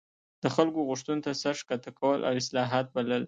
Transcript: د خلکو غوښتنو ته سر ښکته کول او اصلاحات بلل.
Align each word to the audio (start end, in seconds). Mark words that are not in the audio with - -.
د 0.43 0.45
خلکو 0.55 0.79
غوښتنو 0.89 1.23
ته 1.25 1.31
سر 1.41 1.55
ښکته 1.61 1.91
کول 1.99 2.19
او 2.27 2.33
اصلاحات 2.41 2.85
بلل. 2.95 3.19